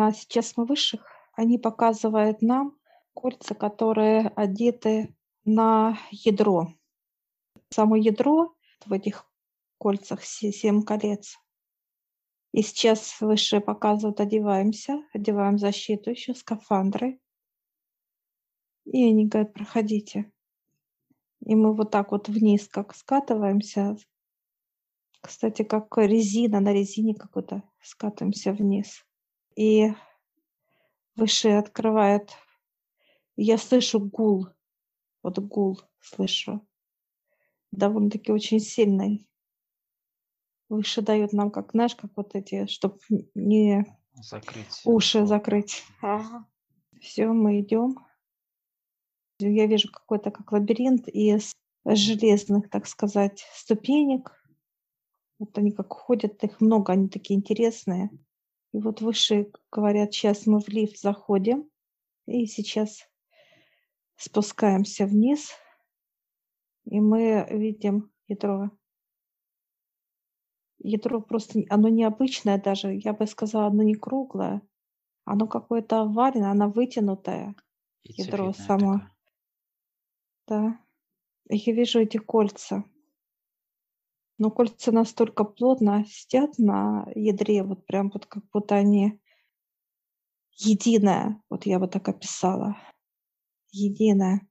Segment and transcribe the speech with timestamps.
[0.00, 2.78] А сейчас мы высших, они показывают нам
[3.14, 5.12] кольца, которые одеты
[5.44, 6.68] на ядро.
[7.70, 8.54] Само ядро
[8.86, 9.28] в этих
[9.76, 11.36] кольцах семь колец.
[12.52, 17.18] И сейчас высшие показывают, одеваемся, одеваем защиту еще, скафандры.
[18.84, 20.30] И они говорят, проходите.
[21.44, 23.96] И мы вот так вот вниз как скатываемся.
[25.20, 29.04] Кстати, как резина, на резине какой-то скатываемся вниз.
[29.58, 29.92] И
[31.16, 32.30] выше открывает.
[33.34, 34.46] Я слышу гул.
[35.24, 36.64] Вот гул слышу.
[37.72, 39.28] Довольно-таки очень сильный.
[40.68, 43.00] Выше дает нам, как, знаешь, как вот эти, чтобы
[43.34, 44.80] не закрыть.
[44.84, 45.82] уши закрыть.
[46.02, 46.46] Ага.
[47.00, 47.96] Все, мы идем.
[49.40, 51.52] Я вижу какой-то как лабиринт из
[51.84, 54.40] железных, так сказать, ступенек.
[55.40, 58.10] Вот они как ходят, их много, они такие интересные.
[58.72, 61.70] И вот выше говорят, сейчас мы в лифт заходим,
[62.26, 63.08] и сейчас
[64.16, 65.52] спускаемся вниз,
[66.84, 68.70] и мы видим ядро.
[70.78, 74.62] Ядро просто, оно необычное даже, я бы сказала, оно не круглое,
[75.24, 77.54] оно какое-то овальное, оно вытянутое.
[78.04, 78.92] Ядро само.
[78.92, 79.12] Такое.
[80.46, 80.80] Да.
[81.50, 82.84] Я вижу эти кольца.
[84.38, 89.20] Но кольца настолько плотно сидят на ядре, вот прям вот как будто они
[90.52, 92.76] единое, вот я бы так описала.
[93.70, 94.48] Единое.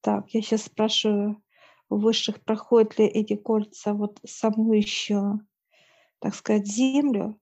[0.00, 1.42] Так, я сейчас спрашиваю
[1.88, 5.38] у высших, проходят ли эти кольца вот саму еще,
[6.18, 7.38] так сказать, землю.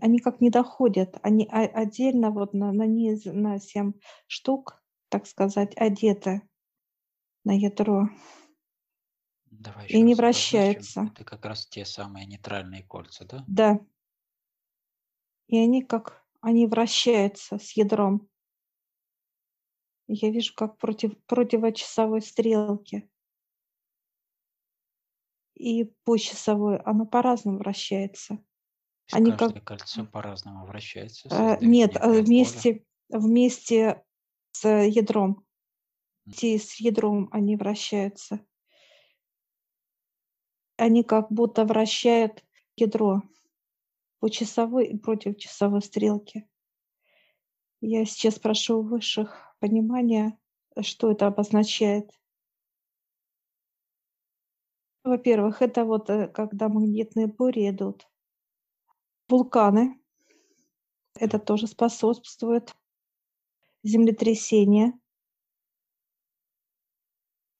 [0.00, 3.92] Они как не доходят, они отдельно вот на, на низ, на 7
[4.26, 6.42] штук так сказать, одеты
[7.44, 8.08] на ядро
[9.58, 11.10] Давай и не вращаются.
[11.14, 13.44] Это как раз те самые нейтральные кольца, да?
[13.46, 13.80] Да.
[15.48, 18.28] И они как они вращаются с ядром.
[20.08, 23.08] Я вижу, как против противочасовой стрелки.
[25.54, 28.38] И по часовой оно по-разному вращается.
[29.12, 31.28] Они как кольцо по-разному вращается.
[31.30, 33.20] Э, нет, вместе поле.
[33.20, 34.04] вместе
[34.52, 35.44] с ядром.
[36.36, 38.44] Те с ядром они вращаются.
[40.76, 42.44] Они как будто вращают
[42.76, 43.22] ядро
[44.20, 46.48] по часовой и против часовой стрелки.
[47.80, 50.38] Я сейчас прошу высших понимания,
[50.80, 52.10] что это обозначает.
[55.04, 58.08] Во-первых, это вот э, когда магнитные бури идут.
[59.28, 60.00] Вулканы.
[61.14, 62.74] Это тоже способствует
[63.82, 64.98] землетрясения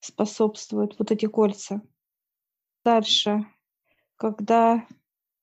[0.00, 1.82] способствуют вот эти кольца.
[2.87, 3.45] Дальше,
[4.15, 4.87] когда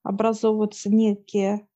[0.01, 1.67] образовываются некие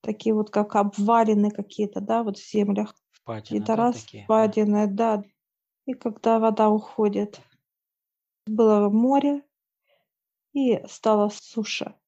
[0.00, 2.94] такие вот как обвалины какие-то, да, вот в землях.
[3.12, 4.24] Впадины, Это да, такие?
[4.24, 5.22] впадины, да.
[5.84, 7.38] И когда вода уходит,
[8.46, 9.42] было море,
[10.54, 12.00] и стала суша.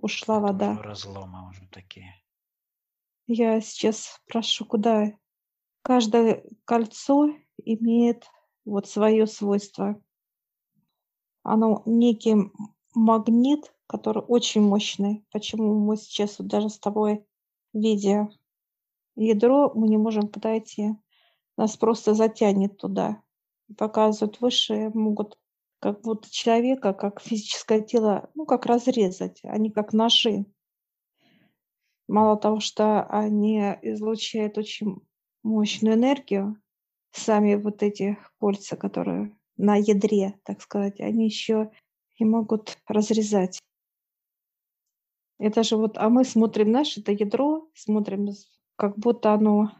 [0.00, 0.70] Ушла Это вода.
[0.72, 2.12] Уже разломы уже такие.
[3.28, 5.12] Я сейчас прошу, куда
[5.82, 7.30] Каждое кольцо
[7.64, 8.28] имеет
[8.64, 10.02] вот свое свойство.
[11.48, 12.36] Оно некий
[12.94, 15.24] магнит, который очень мощный.
[15.32, 17.26] Почему мы сейчас вот даже с тобой
[17.72, 18.28] видя
[19.16, 20.94] ядро, мы не можем подойти.
[21.56, 23.22] Нас просто затянет туда.
[23.78, 25.38] Показывают высшие, могут
[25.80, 29.40] как будто человека, как физическое тело, ну, как разрезать.
[29.44, 30.44] Они как ножи.
[32.08, 35.00] Мало того, что они излучают очень
[35.42, 36.60] мощную энергию,
[37.10, 41.70] сами вот эти кольца, которые на ядре, так сказать, они еще
[42.16, 43.58] и могут разрезать.
[45.38, 48.28] Это же вот, а мы смотрим наше это ядро, смотрим,
[48.76, 49.72] как будто оно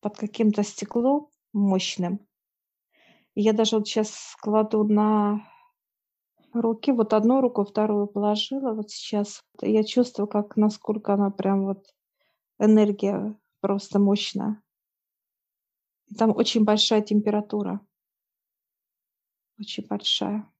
[0.00, 2.20] под каким-то стеклом мощным.
[3.34, 5.46] Я даже вот сейчас кладу на
[6.52, 9.42] руки, вот одну руку, вторую положила, вот сейчас.
[9.62, 11.86] Я чувствую, как насколько она прям вот
[12.58, 14.62] энергия просто мощная.
[16.18, 17.80] Там очень большая температура.
[19.60, 20.50] Очень большая.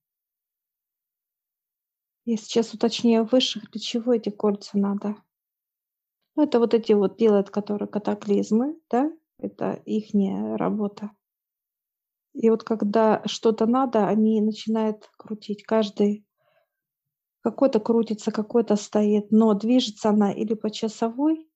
[2.27, 5.17] Я сейчас уточняю высших, для чего эти кольца надо.
[6.37, 10.11] Ну, это вот эти вот делают, которые катаклизмы, да, это их
[10.59, 11.11] работа.
[12.35, 15.65] И вот когда что-то надо, они начинают крутить.
[15.65, 16.27] Каждый
[17.43, 21.49] какой-то крутится, какой-то стоит, но движется она или по часовой,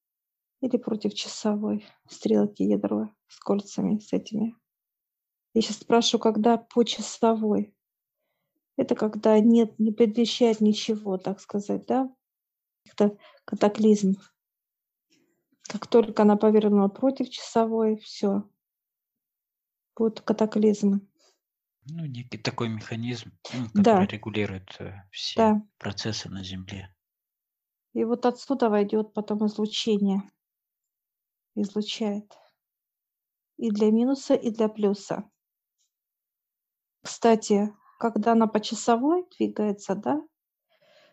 [0.61, 4.57] или против часовой стрелки ядро с кольцами, с этими.
[5.55, 7.75] Я сейчас спрашиваю, когда по часовой.
[8.77, 12.15] Это когда нет, не предвещает ничего, так сказать, да?
[13.45, 14.17] катаклизм.
[15.63, 18.49] Как только она повернула против часовой, все,
[19.97, 21.01] будут катаклизмы.
[21.87, 25.63] Ну, некий такой механизм, ну, Да, который регулирует э, все да.
[25.79, 26.95] процессы на Земле.
[27.93, 30.23] И вот отсюда войдет потом излучение.
[31.55, 32.33] Излучает.
[33.57, 35.31] И для минуса, и для плюса.
[37.05, 40.27] Кстати, когда она по часовой двигается, да,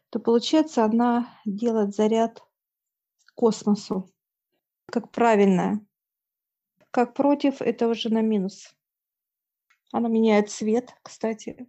[0.09, 2.41] то получается она делает заряд
[3.35, 4.09] космосу,
[4.85, 5.85] как правильная.
[6.91, 8.73] Как против, это уже на минус.
[9.91, 11.67] Она меняет цвет, кстати,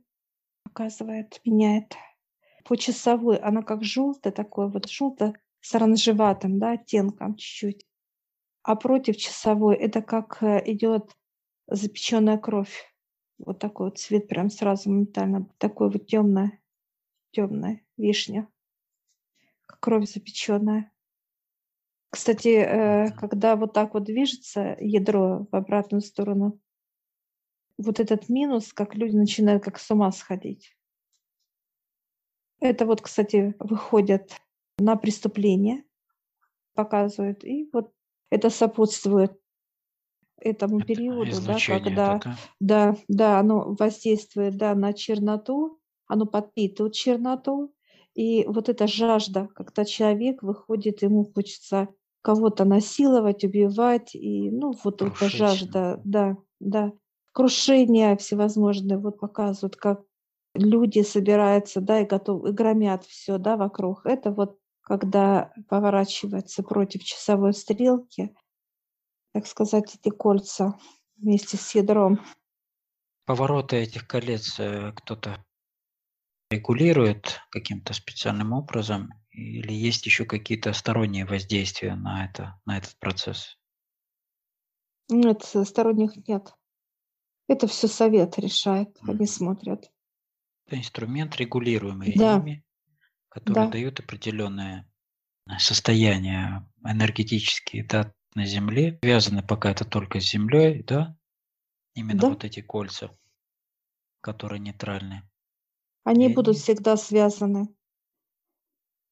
[0.63, 1.97] показывает, меняет.
[2.65, 7.85] По часовой она как желтая такой, вот желто с оранжеватым, да, оттенком чуть-чуть.
[8.63, 11.11] А против часовой это как э, идет
[11.67, 12.92] запеченная кровь.
[13.45, 15.49] Вот такой вот цвет прям сразу моментально.
[15.59, 16.61] Такой вот темная,
[17.33, 18.49] темная вишня.
[19.67, 20.93] Как кровь запеченная.
[22.11, 26.61] Кстати, э, когда вот так вот движется ядро в обратную сторону,
[27.79, 30.77] вот этот минус, как люди начинают как с ума сходить.
[32.61, 34.41] Это вот, кстати, выходят
[34.79, 35.85] на преступление,
[36.75, 37.93] показывают, и вот
[38.31, 39.42] это сопутствует
[40.43, 42.37] этому Это периоду, да, когда, да?
[42.61, 47.75] да, да, оно воздействует, да, на черноту, оно подпитывает черноту,
[48.15, 51.89] и вот эта жажда, когда человек выходит, ему хочется
[52.23, 55.29] кого-то насиловать, убивать, и, ну, вот эта Крушить.
[55.29, 56.93] жажда, да, да,
[57.33, 60.03] крушения всевозможные, вот показывают, как
[60.55, 64.05] люди собираются, да, и готовы, и громят все, да, вокруг.
[64.07, 68.35] Это вот когда поворачивается против часовой стрелки,
[69.33, 70.79] так сказать, эти кольца
[71.17, 72.21] вместе с ядром.
[73.25, 75.45] Повороты этих колец э, кто-то
[76.51, 83.57] регулирует каким-то специальным образом, или есть еще какие-то сторонние воздействия на это, на этот процесс?
[85.09, 86.55] Нет, сторонних нет.
[87.49, 89.27] Это все совет решает, они Мгм.
[89.27, 89.91] смотрят.
[90.67, 92.65] Это инструмент, регулируемый Да, ими,
[93.31, 94.91] который да, дает определенное
[95.59, 98.99] состояние энергетические да, на Земле.
[99.03, 101.17] Связаны пока это только с Землей, да?
[101.95, 102.29] Именно да.
[102.31, 103.11] вот эти кольца,
[104.21, 105.23] которые нейтральны.
[106.05, 107.69] Они И будут они всегда связаны,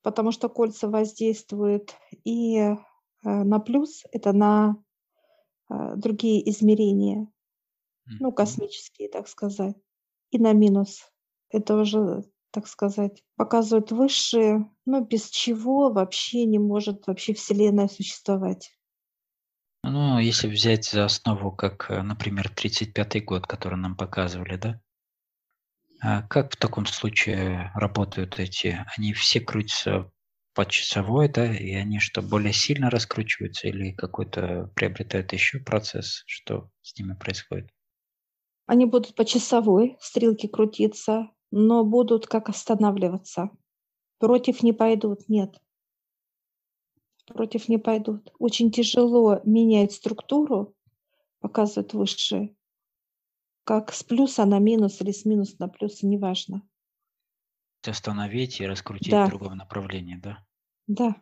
[0.03, 1.95] потому что кольца воздействуют
[2.25, 2.75] и э,
[3.23, 4.83] на плюс, это на
[5.69, 7.31] э, другие измерения,
[8.19, 9.77] ну, космические, так сказать,
[10.31, 11.13] и на минус.
[11.49, 18.77] Это уже, так сказать, показывают высшие, ну, без чего вообще не может вообще Вселенная существовать.
[19.93, 24.81] Ну, если взять за основу, как, э, например, 35-й год, который нам показывали, да?
[26.01, 28.87] А как в таком случае работают эти?
[28.97, 30.13] Они все крутятся
[30.55, 36.23] по часовой, да, и они что, более сильно раскручиваются или какой-то приобретают еще процесс?
[36.27, 37.69] Что с ними происходит?
[38.67, 43.51] Они будут по часовой, стрелки крутиться, но будут как останавливаться.
[44.21, 45.57] Против не пойдут, нет.
[47.33, 48.33] Против не пойдут.
[48.39, 50.75] Очень тяжело менять структуру,
[51.41, 52.57] показывают высшие.
[53.65, 56.63] Как с плюса на минус или с минуса на плюс, неважно.
[57.87, 60.45] Остановить и раскрутить в Да, другом направлении, да?
[60.87, 61.15] да,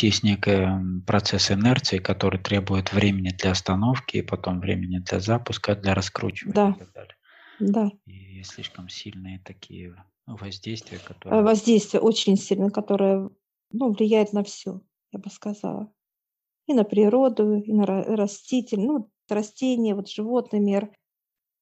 [0.00, 5.94] Есть некий процесс инерции, который требует времени для остановки, и потом времени для запуска, для
[5.94, 7.16] раскручивания и да, так далее.
[7.58, 7.90] да.
[8.06, 9.94] И слишком сильные такие
[10.26, 11.42] воздействия, которые...
[11.42, 13.30] Воздействие очень сильное, которое
[13.70, 14.80] ну, влияет на все,
[15.12, 15.92] я бы сказала.
[16.66, 20.92] И на природу, и на ра- раститель, ну, растения, вот животный мир.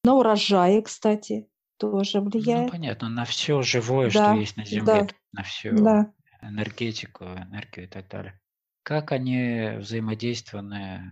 [0.03, 2.71] На урожаи, кстати, тоже Ну, влияет.
[2.71, 6.13] понятно, на все живое, что Да, есть на Земле, да, на всю да.
[6.41, 8.39] энергетику, энергию и так далее.
[8.83, 11.11] Как они взаимодействованы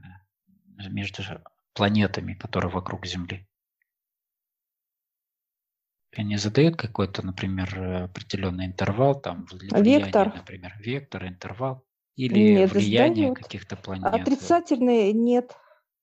[0.79, 1.23] э, между
[1.73, 3.46] планетами, которые вокруг Земли?
[6.17, 10.35] Они задают какой-то, например, э, определенный интервал, там вли- влияние, Вектор?
[10.35, 14.13] например, вектор, интервал, или Нет, влияние каких-то планет.
[14.13, 15.55] Отрицательный нет.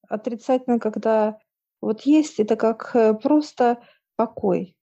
[0.09, 1.39] Отрицательно, когда
[1.81, 3.83] вот есть, это как э, просто
[4.15, 4.77] покой.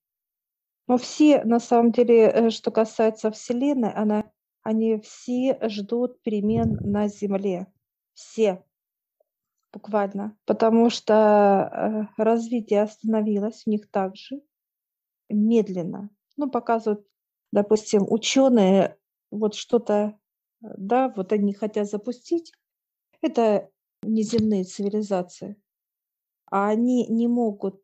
[0.86, 4.30] Но все, на самом деле, э, что касается Вселенной, она,
[4.62, 7.68] они все ждут перемен на Земле.
[8.12, 8.62] Все,
[9.72, 10.36] буквально.
[10.44, 14.42] Потому что развитие остановилось у них также
[15.32, 16.10] медленно.
[16.36, 17.06] Ну, показывают,
[17.52, 18.96] допустим, ученые
[19.30, 20.18] вот что-то,
[20.62, 22.52] э, да, вот они хотят запустить.
[23.20, 23.70] Это
[24.02, 25.56] неземные цивилизации.
[26.46, 27.82] А они не могут,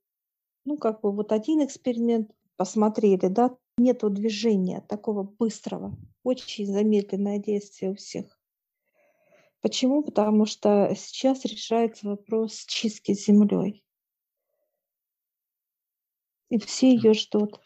[0.64, 7.92] ну, как бы вот один эксперимент посмотрели, да, нету движения такого быстрого, очень замедленное действие
[7.92, 8.38] у всех.
[9.60, 10.02] Почему?
[10.02, 13.84] Потому что сейчас решается вопрос чистки землей.
[16.50, 17.58] И все ее ждут.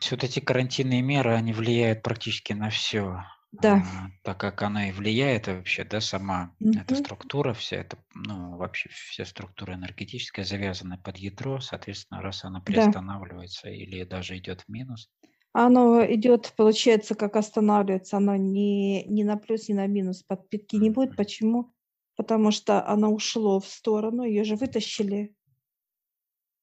[0.00, 3.22] Все вот эти карантинные меры, они влияют практически на все.
[3.52, 3.82] Да.
[3.82, 8.88] А, так как она и влияет вообще, да, сама эта структура, вся эта, ну, вообще
[8.90, 12.92] вся структура энергетическая завязана под ядро, соответственно, раз она Да.
[12.92, 15.10] приостанавливается или даже идет в минус,
[15.52, 18.16] Оно идет, получается, как останавливается.
[18.18, 20.22] Оно не, не на плюс, не на минус.
[20.22, 21.16] Подпитки не будет.
[21.16, 21.72] Почему?
[22.16, 24.22] Потому что оно ушло в сторону.
[24.24, 25.34] Ее же вытащили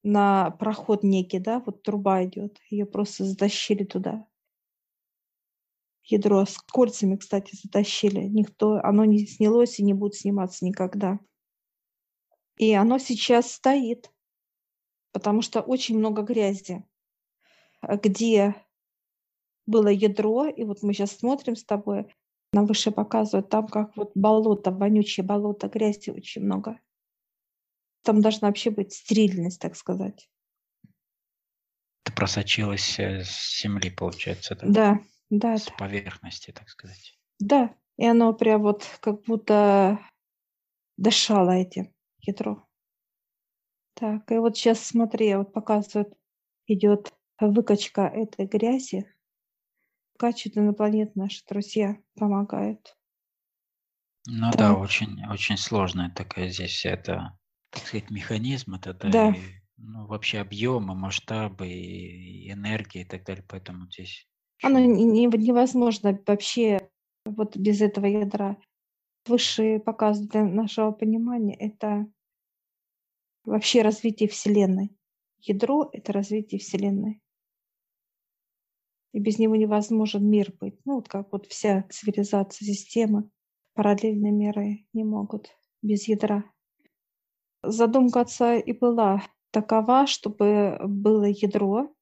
[0.05, 1.59] на проход некий, да?
[1.65, 2.59] Вот труба идет.
[2.69, 4.27] Ее просто затащили туда.
[6.03, 8.21] Ядро с кольцами, кстати, затащили.
[8.21, 11.19] Никто, оно не снялось и не будет сниматься никогда.
[12.57, 14.11] И оно сейчас стоит,
[15.11, 16.85] потому что очень много грязи.
[17.81, 18.55] А Где
[19.65, 22.13] было ядро, и вот мы сейчас смотрим с тобой,
[22.53, 26.79] нам выше показывают, там как вот болото, вонючее болото, грязи очень много.
[28.05, 30.29] Там должна вообще быть стерильность, так сказать.
[32.03, 35.71] это просочилось э, с земли, получается, да, Да, да, с да.
[35.77, 37.17] поверхности, так сказать.
[37.39, 39.99] Да, и оно прям вот как будто
[40.97, 42.67] дышало этим ядро.
[43.95, 46.13] Так, и вот сейчас смотри, вот показывают,
[46.67, 49.11] идет выкачка этой грязи.
[50.17, 52.95] Качают инопланетные наши друзья, помогают.
[54.27, 57.37] Ну да, Так, очень, очень сложная такая здесь эта,
[57.75, 59.41] так сказать, механизм, это да, и,
[59.77, 64.27] ну, вообще объемы, масштабы, и, и энергия и так далее, поэтому здесь
[64.63, 66.89] Оно очень не- не- невозможно вообще
[67.25, 68.57] вот без этого ядра.
[69.27, 72.07] Высшие показы для нашего понимания– это
[73.43, 74.95] вообще развитие Вселенной.
[75.39, 77.21] Ядро– это развитие Вселенной.
[79.13, 80.79] И без него невозможен мир быть.
[80.85, 83.29] Ну, вот как вот вся цивилизация, система,
[83.73, 85.49] параллельные миры не могут
[85.81, 86.43] без ядра.
[87.67, 91.93] Задумка отца и была такова, чтобы было ядро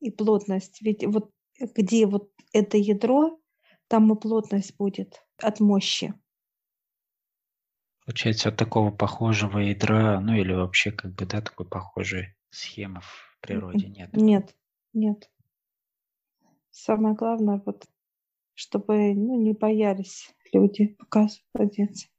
[0.00, 0.80] и плотность.
[0.82, 3.40] Ведь вот где вот это ядро,
[3.88, 6.14] там и плотность будет от мощи.
[8.04, 13.38] Получается, от такого похожего ядра, ну или вообще как бы, да, такой похожей схемы в
[13.40, 14.10] природе нет.
[14.12, 14.54] Нет,
[14.92, 15.30] нет.
[16.70, 17.86] Самое главное, вот,
[18.54, 22.10] чтобы ну, не боялись люди показывать детям.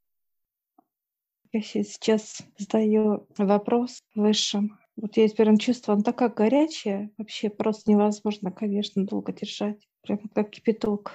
[1.56, 4.78] Я сейчас задаю вопрос высшим.
[4.98, 9.88] Вот есть прям чувство, он такая горячая, вообще просто невозможно, конечно, долго держать.
[10.02, 11.14] Прям как кипяток.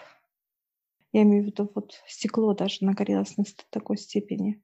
[1.12, 4.62] Я имею в виду, вот стекло даже нагорелось на такой степени.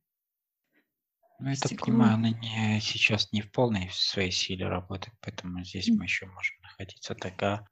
[1.40, 1.88] Ну, это Стекло.
[1.88, 6.56] понимаю, она не, сейчас не в полной своей силе работает, поэтому здесь мы еще можем
[6.62, 7.42] находиться так.
[7.42, 7.66] А,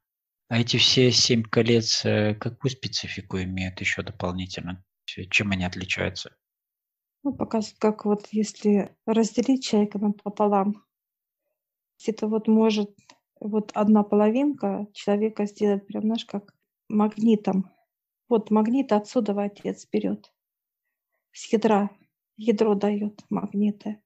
[0.47, 4.85] а эти все семь колец, э, какую специфику имеют еще дополнительно?
[5.05, 6.35] Чем они отличаются?
[7.25, 10.85] Ну, показывает, как вот если разделить человека пополам,
[12.05, 12.95] это вот может
[13.39, 16.53] вот одна половинка человека сделать прям, знаешь, как
[16.87, 17.71] магнитом.
[18.29, 20.31] Вот магнит отсюда отец берет.
[21.31, 21.89] С ядра.
[22.37, 24.03] Ядро дает магниты.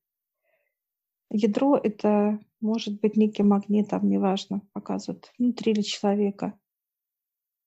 [1.29, 6.57] Ядро это может быть неким магнитом, неважно, показывают внутри ли человека.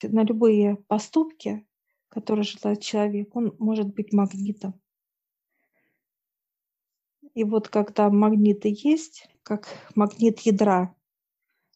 [0.02, 1.66] На любые поступки,
[2.08, 4.81] которые желает человек, он может быть магнитом.
[7.34, 10.94] И вот когда магниты есть, как магнит ядра,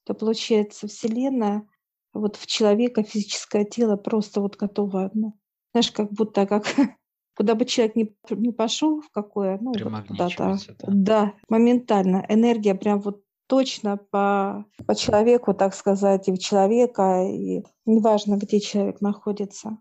[0.05, 1.67] то получается Вселенная
[2.13, 5.35] вот в человека физическое тело просто вот готово одно.
[5.73, 6.65] Знаешь, как будто как
[7.37, 10.87] куда бы человек не, не пошел, в какое, ну вот куда-то, да.
[10.87, 17.63] да, моментально энергия прям вот точно по, по человеку, так сказать, и в человека, и
[17.85, 19.79] неважно, где человек находится,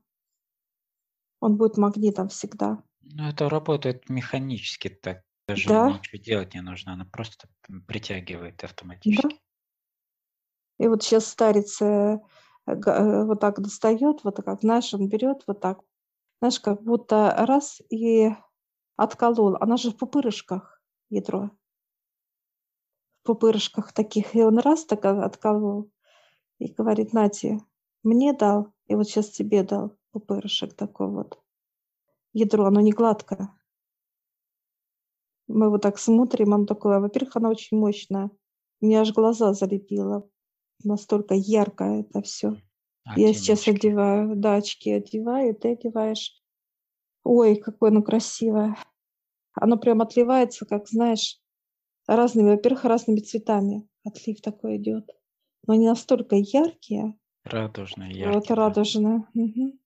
[1.39, 2.83] он будет магнитом всегда.
[3.01, 5.23] Ну, это работает механически так.
[5.47, 5.89] Даже Да.
[5.99, 7.47] ничего делать не нужно, она просто
[7.87, 8.67] притягивает Да.
[8.67, 9.41] автоматически.
[10.77, 12.19] И вот сейчас старец э,
[12.65, 15.79] э, вот так достает, вот как, знаешь, он берет вот так,
[16.39, 18.31] знаешь, как будто раз и
[18.97, 19.55] отколол.
[19.59, 21.51] Она же в пупырышках ядро,
[23.21, 24.35] в пупырышках таких.
[24.35, 25.91] И он раз так о- отколол
[26.59, 27.61] и говорит, Нати,
[28.03, 31.39] мне дал, и вот сейчас тебе дал пупырышек такой вот.
[32.33, 33.54] Ядро, оно не гладкое.
[35.47, 38.31] Мы вот так смотрим, оно такое, во-первых, оно очень мощное.
[38.81, 40.27] Мне аж глаза залепило.
[40.83, 42.57] Настолько ярко это все.
[43.15, 43.87] Я сейчас Оттеночки.
[43.87, 46.41] одеваю, да, очки одеваю, ты одеваешь.
[47.23, 48.75] Ой, какое оно красивое.
[49.53, 51.39] Оно прям отливается, как, знаешь,
[52.07, 53.87] разными, во-первых, разными цветами.
[54.03, 55.09] Отлив такой идет.
[55.67, 58.53] Но они настолько яркие, Радужный, Вот яркий, да.
[59.33, 59.79] Мгм.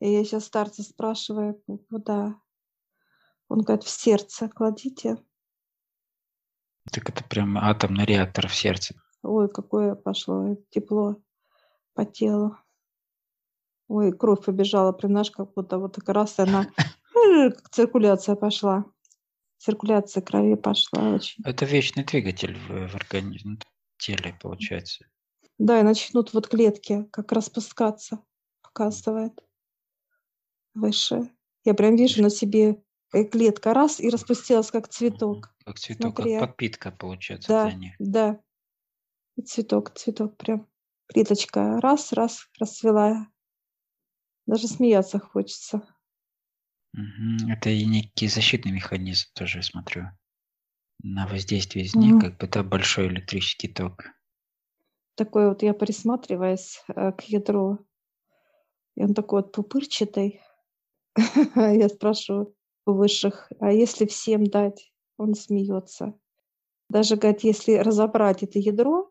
[0.00, 2.40] И я сейчас старца спрашиваю, ку- куда?
[3.48, 5.18] Он говорит, в сердце кладите.
[6.92, 8.94] Так это прям атомный реактор в сердце.
[9.22, 11.16] Ой, какое пошло тепло
[11.94, 12.56] по телу.
[13.88, 16.66] Ой, кровь побежала, прям знаешь, как будто вот так раз и она,
[17.14, 18.84] э, как циркуляция пошла.
[19.58, 21.42] Циркуляция крови пошла очень.
[21.44, 23.58] Это вечный двигатель в, в организме,
[23.96, 25.06] в теле, получается.
[25.58, 28.20] Да, и начнут вот клетки как распускаться,
[28.62, 29.42] показывает
[30.74, 31.30] выше.
[31.64, 32.82] Я прям вижу на себе
[33.12, 35.54] э, клетка раз и распустилась как цветок.
[35.64, 37.94] Как цветок, Смотри, как подпитка, получается, Да, для них.
[37.98, 38.40] да.
[39.36, 40.66] И цветок, цветок прям.
[41.08, 43.28] Клеточка раз, раз расцвела.
[44.46, 45.82] Даже смеяться хочется.
[47.48, 50.06] Это и некий защитный механизм тоже, я смотрю.
[51.02, 52.20] На воздействие из них, Мгм.
[52.20, 54.04] как бы, да, большой электрический ток.
[55.14, 57.86] Такой вот я присматриваясь э, к ядру.
[58.96, 60.40] И он такой вот пупырчатый.
[61.56, 62.54] Я спрашиваю
[62.92, 64.92] высших, а если всем дать?
[65.18, 66.14] Он смеется.
[66.88, 69.10] Даже, говорит, если разобрать это ядро,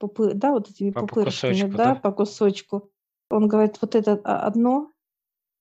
[0.00, 2.00] пупы- да, вот этими По- по пупырышками, кусочку, да, да?
[2.00, 2.90] по кусочку,
[3.30, 4.90] он говорит, вот это а- одно,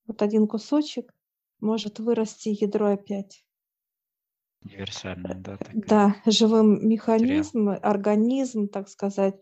[0.07, 1.13] вот один кусочек
[1.59, 3.43] может вырасти ядро опять.
[4.63, 5.81] Универсальная, да, такая.
[5.83, 9.41] Да, живым механизм, организм, так сказать,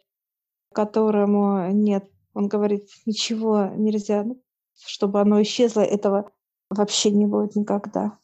[0.74, 2.10] которому нет.
[2.34, 4.42] Он говорит, ничего нельзя, ну,
[4.86, 6.32] чтобы оно исчезло, этого
[6.70, 8.18] вообще не будет никогда.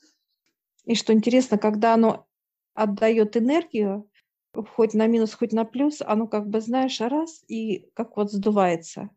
[0.86, 2.28] И что интересно, когда оно
[2.76, 4.10] отдает энергию,
[4.54, 9.10] хоть на минус, хоть на плюс, оно как бы, знаешь, раз и как вот сдувается.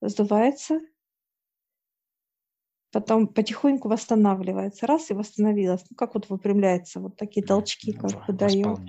[0.00, 0.80] Сдувается,
[2.92, 4.86] потом потихоньку восстанавливается.
[4.86, 5.84] Раз и восстановилась.
[5.90, 8.80] Ну, как вот выпрямляется, вот такие толчки как бы дает.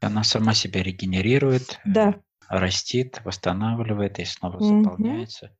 [0.00, 4.66] Она сама себя регенерирует, э, Да, растит, восстанавливает и снова Мгм.
[4.84, 5.56] заполняется.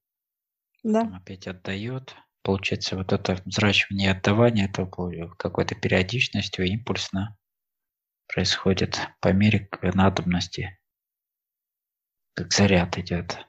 [0.84, 1.02] да.
[1.02, 2.16] Потом опять отдает.
[2.42, 7.36] Получается, вот это взращивание и отдавание, это какой-то периодичностью импульсно
[8.26, 10.78] происходит по мере надобности.
[12.34, 13.46] Как заряд идет.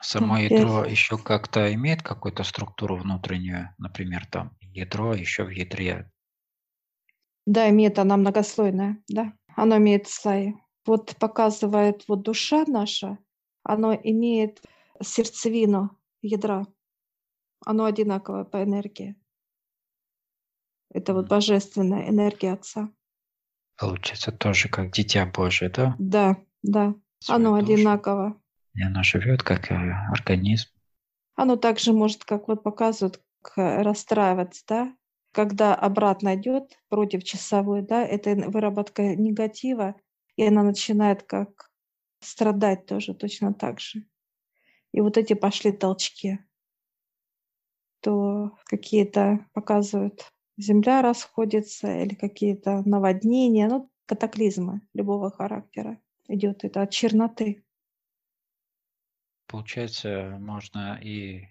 [0.00, 6.10] Само Да, ядро еще как-то имеет какую-то структуру внутреннюю, например, там ядро еще в ядре.
[7.46, 9.32] Да, имеет она многослойная, да.
[9.56, 10.52] Оно имеет слои.
[10.86, 13.18] Вот показывает вот душа наша,
[13.62, 14.62] оно имеет
[15.02, 16.66] сердцевину ядра.
[17.64, 19.16] Оно одинаковое по энергии.
[20.92, 22.90] Это вот божественная энергия Отца.
[23.76, 25.94] Получается тоже как дитя Божие, да?
[25.98, 26.94] Да, да.
[27.20, 27.72] Свою Оно душу.
[27.72, 28.40] одинаково.
[28.74, 30.68] И оно живет как организм.
[31.34, 33.22] Оно также может, как вот показывают,
[33.56, 34.96] расстраиваться, да,
[35.32, 39.94] когда обратно идет против часовой, да, это выработка негатива,
[40.36, 41.70] и она начинает как
[42.20, 44.04] страдать тоже точно так же.
[44.92, 46.40] И вот эти пошли толчки,
[48.00, 56.90] то какие-то показывают, земля расходится или какие-то наводнения, ну, катаклизмы любого характера идет это от
[56.90, 57.64] черноты.
[59.46, 61.48] Получается, можно и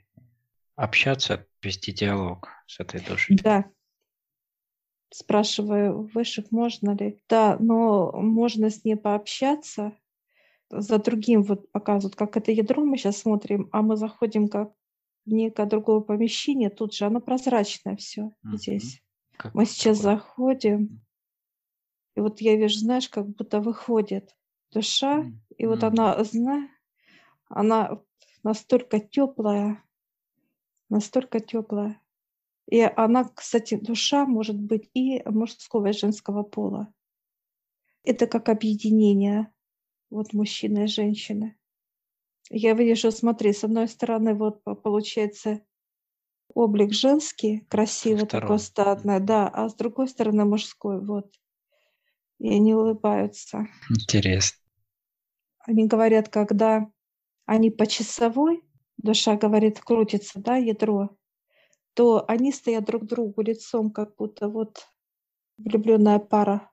[0.76, 3.38] общаться, вести диалог с этой душей.
[3.44, 3.70] Да.
[5.12, 7.22] Спрашиваю высших, можно ли?
[7.28, 9.98] Да, но можно с ней пообщаться.
[10.70, 14.72] За другим вот показывают, как это ядро мы сейчас смотрим, а мы заходим как
[15.32, 18.58] некое другое помещение, тут же оно прозрачное все Мгм.
[18.58, 19.02] здесь.
[19.38, 20.04] Как Мы сейчас такое?
[20.04, 21.02] заходим,
[22.16, 24.36] и вот я вижу, знаешь, как будто выходит
[24.72, 25.26] душа,
[25.58, 25.90] и вот м.
[25.90, 26.70] она, зна,
[27.50, 28.02] она
[28.44, 29.84] настолько теплая,
[30.90, 32.02] настолько теплая.
[32.70, 36.94] И она, кстати, душа может быть и мужского, и женского пола.
[38.04, 39.54] Это как объединение
[40.10, 41.59] вот мужчины и женщины.
[42.52, 45.62] Я вижу, смотри, с одной стороны, вот по- получается
[46.54, 51.28] облик женский, красивый такой статный, да, а с другой стороны мужской, вот.
[52.40, 53.68] И они улыбаются.
[53.90, 54.58] Интересно.
[55.60, 56.90] Они говорят, когда
[57.46, 58.64] они по часовой,
[58.98, 61.12] душа говорит, крутится, да, ядро,
[61.96, 64.88] то они стоят друг другу лицом, как будто вот
[65.58, 66.72] влюбленная пара.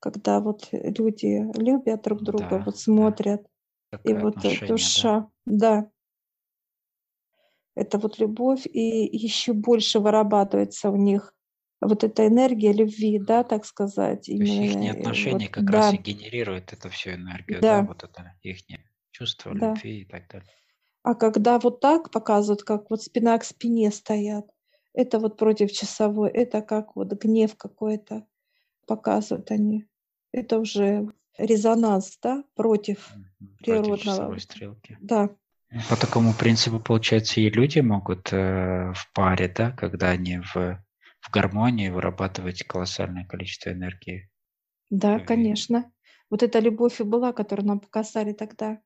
[0.00, 2.80] Когда вот люди любят друг друга, Да, вот да.
[4.04, 4.66] И вот отношение, да?
[4.66, 5.90] душа, да,
[7.78, 11.32] это вот любовь, и еще больше вырабатывается у них
[11.80, 14.26] вот эта энергия любви, да, так сказать.
[14.26, 17.82] То есть их именно, отношения вот, как да, раз и генерируют эту всю энергию, да,
[17.82, 18.58] да, вот это их
[19.12, 19.70] чувство да.
[19.70, 20.48] любви и так далее.
[21.04, 24.46] А когда вот так показывают, как вот спина к спине стоят,
[24.92, 28.26] это вот против часовой, это как вот гнев какой-то
[28.88, 29.86] показывают они.
[30.32, 33.08] Это уже резонанс, да, против.
[33.64, 34.38] Против природного.
[34.38, 34.98] стрелки.
[35.00, 35.30] Да,
[35.88, 41.30] По такому принципу, получается, и люди могут э, в паре, да, когда они в, в
[41.30, 44.28] гармонии вырабатывать колоссальное количество энергии.
[44.90, 45.26] да, любви.
[45.26, 45.92] конечно.
[46.30, 48.82] Вот эта любовь и была, которую нам показали тогда,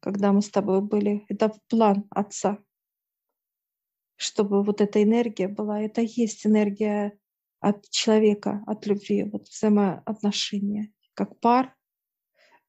[0.00, 1.26] когда мы с тобой были.
[1.28, 2.58] Это план Отца,
[4.16, 5.80] чтобы вот эта энергия была.
[5.80, 7.18] Это и есть энергия
[7.60, 11.74] от человека, от любви, вот взаимоотношения, как пар,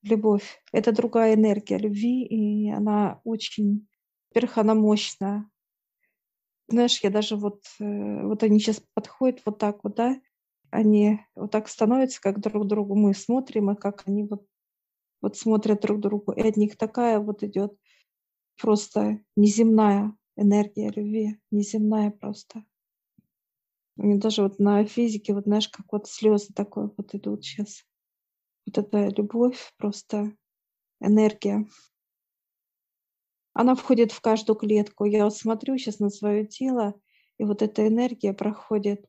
[0.04, 0.62] любовь.
[0.72, 3.88] Это другая энергия любви, и она очень,
[4.30, 5.50] во-первых, она мощная.
[6.68, 10.20] Знаешь, я даже вот, э, вот они сейчас подходят вот так вот, да,
[10.72, 14.46] они вот так становятся, как друг другу мы смотрим, и как они вот,
[15.22, 16.32] вот смотрят друг другу.
[16.32, 17.74] И от них такая вот идет
[18.60, 22.64] просто неземная энергия любви, неземная просто.
[23.96, 27.84] Мне даже вот на физике, вот знаешь, как вот слезы такое вот идут сейчас.
[28.66, 30.36] Вот эта любовь, просто
[31.00, 31.68] энергия.
[33.54, 35.06] Она входит в каждую клетку.
[35.06, 37.00] Я вот смотрю сейчас на свое тело,
[37.38, 39.06] и вот эта энергия проходит.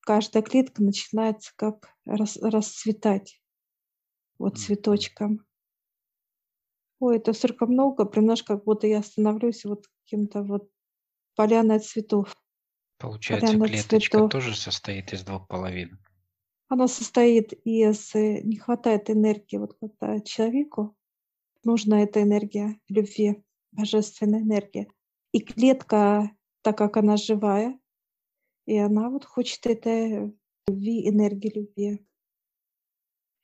[0.00, 3.42] Каждая клетка начинается как рас- расцветать
[4.38, 5.44] вот цветочком.
[7.00, 10.70] Ой, это столько много, прям знаешь, как будто я становлюсь вот каким-то вот
[11.36, 12.36] поляной цветов.
[12.98, 14.32] Получается, Поляна клеточка цветов.
[14.32, 15.98] тоже состоит из двух половин.
[16.68, 18.14] Она состоит из...
[18.14, 19.56] э, Не хватает энергии.
[19.56, 20.96] Вот когда человеку
[21.64, 24.88] нужна эта энергия любви, божественная энергия.
[25.32, 26.30] И клетка,
[26.62, 27.78] так как она живая,
[28.66, 30.34] и она вот хочет этой
[30.66, 32.06] любви, энергии любви.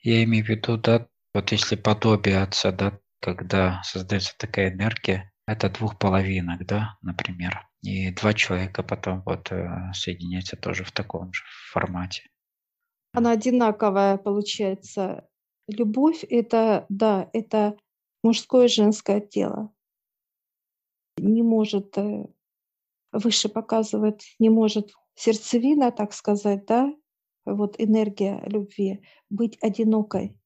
[0.02, 5.70] Я имею в виду, да, вот если подобие отца, да, когда создается такая энергия, это
[5.70, 11.42] двух половинок, да, например, и два человека потом вот э, соединяются тоже в таком же
[11.70, 12.22] формате.
[13.14, 15.28] Она одинаковая получается.
[15.68, 17.76] Любовь— это, да, это
[18.24, 19.72] мужское и женское тело.
[21.18, 22.26] Не может, э,
[23.12, 26.92] выше показывать, не может сердцевина, так сказать, да,
[27.44, 29.00] вот энергия любви,
[29.30, 30.36] быть одинокой.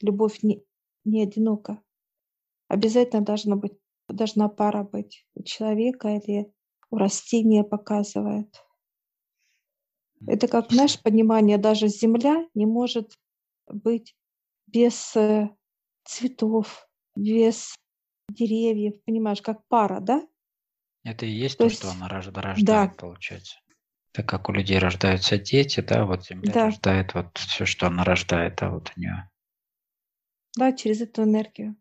[0.00, 0.64] Любовь не,
[1.04, 1.82] не одинока.
[2.68, 6.50] Обязательно должна быть, должна пара быть у человека или
[6.90, 8.64] у растения показывает.
[10.26, 13.12] Это как наше понимание, даже Земля не может
[13.66, 14.14] быть
[14.66, 15.50] без э,
[16.04, 17.74] цветов, без
[18.28, 20.26] деревьев, понимаешь, как пара, да?
[21.04, 23.58] Это и есть То то, что есть, она рож- да, рождает, получается.
[24.12, 28.04] Так как у людей рождаются дети, да, вот Земля да, рождает вот все, что она
[28.04, 29.28] рождает, а вот у нее
[30.56, 31.76] да, через эту энергию.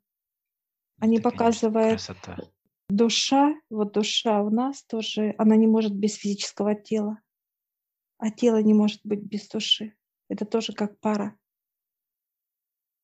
[0.99, 2.37] Они это, конечно, показывают красота.
[2.89, 7.19] душа, вот душа у нас тоже, она не может без физического тела,
[8.23, 9.93] а тело не может быть без души.
[10.29, 11.37] Это тоже как пара,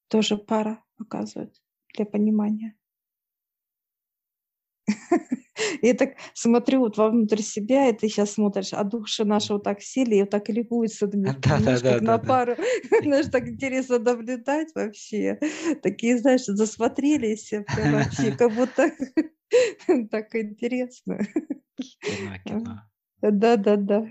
[0.07, 1.61] тоже пара показывает
[1.93, 2.77] для понимания.
[5.81, 9.81] Я так смотрю вот вовнутрь себя, и ты сейчас смотришь, а души наши вот так
[9.81, 12.19] сели и вот так них, Да, да, да, на да.
[12.19, 12.55] пару.
[13.03, 15.37] Знаешь, так интересно наблюдать вообще.
[15.83, 18.89] Такие, знаешь, засмотрелись э, прям вообще, как будто
[20.11, 21.19] так интересно.
[21.75, 22.83] Кино, кино.
[23.21, 24.07] Да, да, да.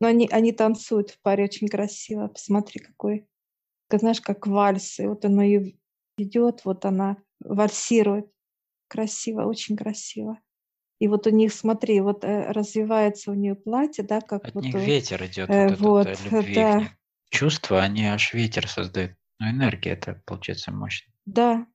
[0.00, 2.28] Но они, они танцуют в паре очень красиво.
[2.28, 3.28] Посмотри, какой,
[3.88, 4.98] как, знаешь, как вальс.
[4.98, 5.76] И вот оно и
[6.16, 8.26] идет, вот она вальсирует.
[8.88, 10.38] Красиво, очень красиво.
[11.00, 14.64] И вот у них, смотри, вот э, развивается у нее платье, да, как От вот
[14.64, 16.90] них у, ветер идет, э, вот вот, э, любви, да,
[17.30, 19.12] чувства, они аж ветер создают.
[19.38, 21.12] Но энергия это получается мощно.
[21.24, 21.66] да.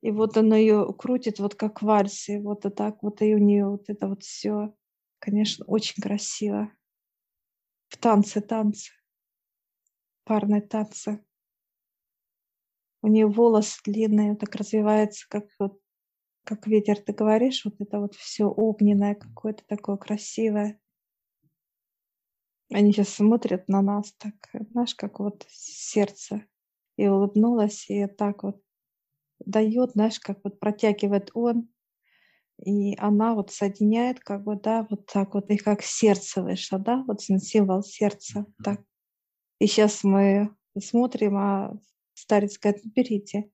[0.00, 3.38] И вот оно ее крутит вот как вальс, и вот и так вот и у
[3.38, 4.74] нее вот это вот все,
[5.18, 6.70] конечно, очень красиво.
[7.94, 8.90] В танце, танцы,
[10.24, 11.24] парные танцы.
[13.02, 15.80] У нее волосы длинные, так развивается, как вот
[16.42, 20.80] как ветер, ты говоришь, вот это вот все огненное какое-то такое красивое.
[22.72, 24.34] Они сейчас смотрят на нас так,
[24.72, 26.44] знаешь, как вот сердце.
[26.96, 28.60] И улыбнулась, и так вот
[29.38, 31.68] дает, знаешь, как вот протягивает он,
[32.64, 37.04] и она вот соединяет, как бы, да, вот так вот, и как сердце вышло, да,
[37.06, 38.80] вот символ сердца, так.
[39.58, 41.78] И сейчас мы смотрим, а
[42.14, 43.50] старец говорит, «Ну, берите.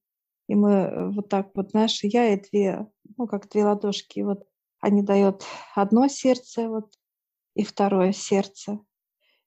[0.49, 4.46] И мы э, вот так вот, знаешь, я и две, ну, как две ладошки, вот
[4.81, 5.44] они дают
[5.75, 6.92] одно сердце, вот,
[7.55, 8.79] и второе сердце.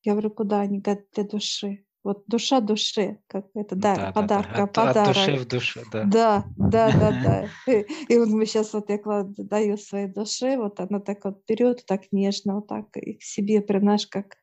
[0.04, 0.80] Я говорю, куда они?
[0.80, 1.86] Говорят, для души.
[2.04, 4.22] Вот душа души, как это, дар, Да, да, да.
[4.22, 5.40] подарка, От, от души подарок.
[5.42, 6.04] в душу, да.
[6.04, 7.50] Да, да, да, да.
[7.72, 11.44] И, и вот мы сейчас вот я кладу, даю своей душе, вот она так вот
[11.48, 14.36] берет, так нежно, вот так и к себе принаешь, как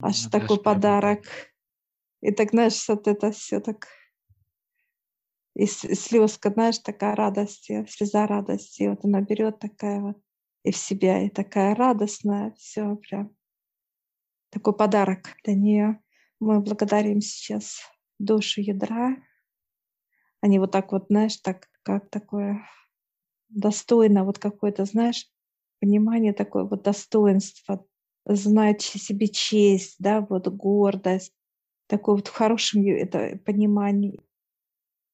[0.00, 0.62] аж Ну, такой да.
[0.62, 1.24] подарок.
[2.22, 3.88] И так, знаешь, вот это все так
[5.56, 8.84] и слезка, знаешь, такая радости, слеза радости.
[8.88, 10.16] Вот она берет такая вот
[10.62, 13.34] и в себя, и такая радостная, все прям.
[14.50, 16.02] Такой подарок для нее.
[16.40, 17.80] Мы благодарим сейчас
[18.18, 19.16] душу ядра.
[20.40, 22.66] Они вот так вот, знаешь, так, как такое
[23.50, 25.26] достойно, вот какое-то, знаешь,
[25.80, 27.86] понимание такое вот достоинство,
[28.24, 31.34] знать себе честь, да, вот гордость,
[31.86, 34.20] такое вот в хорошем это понимании.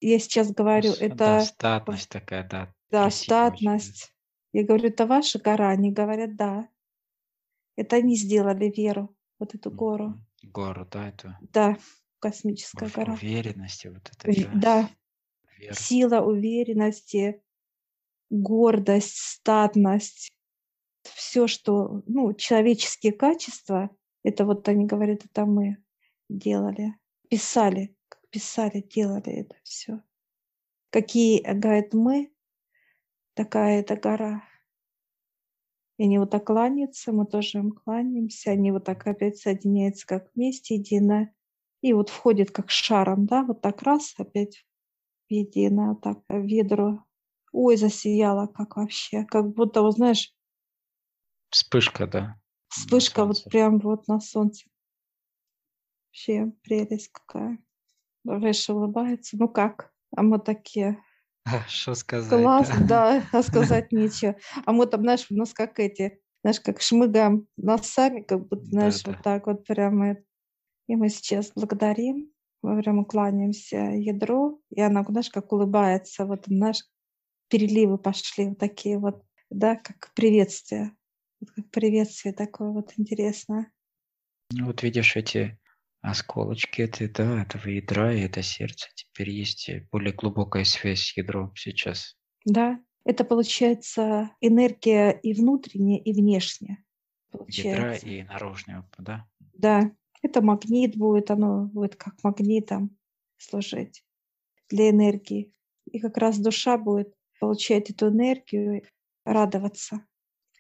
[0.01, 3.11] Я сейчас говорю, Да, это статность такая, да, да, да.
[3.11, 4.13] статность.
[4.53, 5.71] Я говорю, это ваша гора?
[5.71, 6.69] Они говорят, да.
[7.77, 10.15] Это они сделали веру, вот эту гору.
[10.53, 11.77] Гору, да, эту Да,
[12.19, 13.15] космическая гора.
[13.15, 14.91] уверенности, вот это, да, Да,
[15.59, 15.75] вера.
[15.75, 17.43] сила уверенности,
[18.31, 20.31] гордость, статность,
[21.03, 23.91] все, что, ну, человеческие качества,
[24.23, 25.77] это вот они говорят, это мы
[26.29, 26.95] делали,
[27.29, 30.03] писали, как писали, делали это все.
[30.91, 32.33] Какие, говорят, мы,
[33.35, 34.43] такая эта гора.
[35.99, 40.29] И они вот так кланяются, мы тоже им кланяемся, они вот так опять соединяются как
[40.35, 41.31] вместе, едино.
[41.81, 44.67] И вот входит как шаром, да, вот так раз опять
[45.29, 47.05] в едино, так в ведро.
[47.53, 50.37] Ой, засияло как вообще, как будто, вот знаешь,
[51.51, 54.69] Вспышка, да, вспышка вот прям вот на солнце.
[56.09, 57.59] Вообще прелесть какая.
[58.25, 59.37] Выше улыбается.
[59.39, 59.93] Ну как?
[60.17, 61.03] А мы такие,
[61.69, 63.23] Что сказать, класс, да?
[63.33, 64.37] а сказать нечего.
[64.65, 69.03] А мы там, знаешь, у нас как эти, знаешь, как шмыгаем носами, как будто, знаешь,
[69.03, 69.23] Да, вот да.
[69.23, 70.17] так вот прямо.
[70.89, 72.31] И мы сейчас благодарим,
[72.63, 76.85] мы прямо кланяемся ядру, и она, знаешь, как улыбается, вот, знаешь,
[77.49, 80.93] переливы пошли вот такие вот, да, как приветствие.
[81.41, 83.73] Вот как приветствие такое вот интересное.
[84.53, 85.59] Ну, вот видишь эти
[86.11, 88.89] осколочки, это, да, этого ядра и это сердце.
[88.95, 92.17] Теперь есть э, более глубокая связь с ядром сейчас.
[92.45, 96.85] Да, это получается энергия и внутренняя, и внешняя.
[97.33, 98.07] Ядра Получается.
[98.07, 99.27] и наружного, да?
[99.55, 99.91] Да,
[100.23, 102.97] это магнит будет, оно будет как магнитом
[103.37, 104.05] служить
[104.69, 105.53] для энергии.
[105.91, 108.83] И как раз душа будет получать эту энергию,
[109.25, 110.07] радоваться.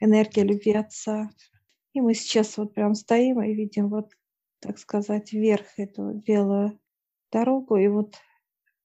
[0.01, 1.31] Энергия любви Отца.
[1.95, 4.13] И мы сейчас вот прям стоим и видим вот,
[4.67, 6.79] так сказать, вверх эту белую
[7.31, 8.17] дорогу, и вот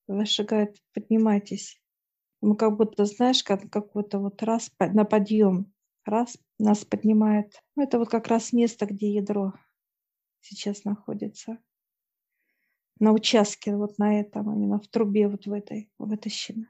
[0.08, 1.82] вышагает, поднимайтесь.
[2.42, 5.74] Мы как будто, знаешь, как какой-то вот раз на подъем,
[6.06, 7.62] раз нас поднимает.
[7.76, 9.54] Ну, это вот как раз место, где ядро
[10.42, 11.58] сейчас находится.
[13.00, 16.68] На участке, вот на этом, именно в трубе вот в этой вытащено.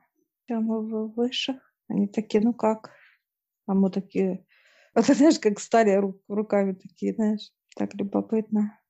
[0.48, 1.58] Там мы в высших.
[1.88, 2.92] Они такие, ну как?
[3.66, 4.46] А мы такие,
[4.94, 8.81] а ты знаешь, как стали ру- руками такие, знаешь, так любопытно.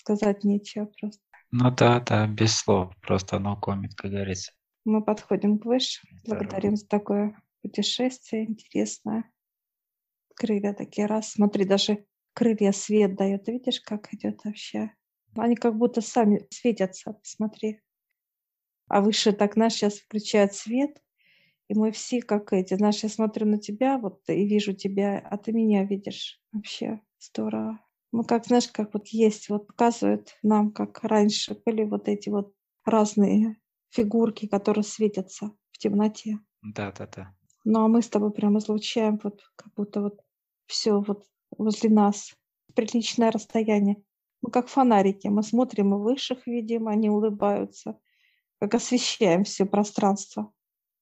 [0.00, 1.20] Сказать нечего просто.
[1.50, 4.52] Ну да, да, без слов, просто оно комит, как говорится.
[4.86, 5.64] Мы подходим к.
[5.64, 6.00] Здорово.
[6.24, 9.30] Благодарим за такое путешествие интересное.
[10.34, 11.32] Крылья такие раз.
[11.32, 13.44] Смотри, даже крылья свет дает.
[13.44, 14.92] Ты видишь, как идет вообще?
[15.36, 17.12] Они как будто сами светятся.
[17.12, 17.82] Посмотри.
[18.88, 21.02] А выше так, знаешь, сейчас включает свет,
[21.68, 22.72] и мы все как эти.
[22.72, 26.40] Знаешь, я смотрю на тебя вот и вижу тебя, а ты меня видишь.
[26.52, 27.80] Вообще здорово.
[28.12, 32.52] Мы как, знаешь, как вот есть, вот показывают нам, как раньше были вот эти вот
[32.84, 33.56] разные
[33.90, 36.38] фигурки, которые светятся в темноте.
[36.62, 37.34] Да, да, да.
[37.64, 40.20] Ну а мы с тобой прям излучаем, вот как будто вот
[40.66, 42.34] все вот возле нас,
[42.74, 43.96] приличное расстояние.
[44.42, 47.98] Мы как фонарики, мы смотрим и высших видим, они улыбаются,
[48.58, 50.52] как освещаем все пространство.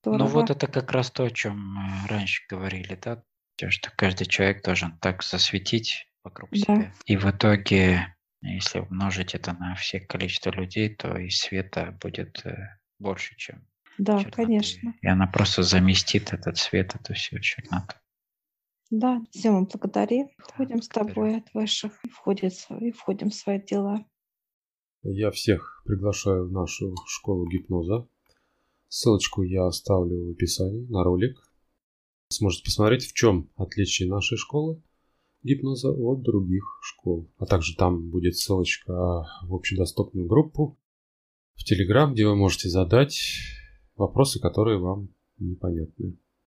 [0.04, 3.22] Ну вот это как раз то, о чем мы раньше говорили, да?
[3.56, 6.56] То, что каждый человек должен так засветить вокруг Да.
[6.58, 6.94] себя.
[7.06, 12.78] И в итоге, если умножить это на все количество людей, то и света будет э,
[12.98, 13.66] больше, чем
[13.98, 14.36] Да, черноты.
[14.36, 14.94] конечно.
[15.02, 17.94] И она просто заместит этот свет, эту всю черноту.
[18.90, 20.28] Да, все мы благодарим.
[20.38, 21.14] Входим с благодарю.
[21.14, 24.04] тобой от высших и входим, в- и входим в свои дела.
[25.02, 28.08] Я всех приглашаю в нашу школу гипноза.
[28.88, 31.36] Ссылочку я оставлю в описании на ролик.
[32.30, 34.82] Сможете посмотреть, в чем отличие нашей школы
[35.48, 37.30] гипноза от других школ.
[37.38, 38.92] А также там будет ссылочка
[39.42, 40.78] в общедоступную группу
[41.54, 43.18] в Телеграм, где вы можете задать
[43.96, 45.08] вопросы, которые вам
[45.38, 46.16] непонятны.